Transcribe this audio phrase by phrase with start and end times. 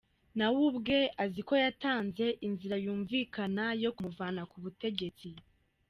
[0.37, 5.29] Nawe ubwe, azi ko yatanze inzira yumvikana yo kumuvana ku butegetsi.